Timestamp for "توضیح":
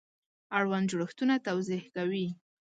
1.47-1.83